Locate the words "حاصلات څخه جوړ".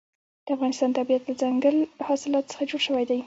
2.07-2.81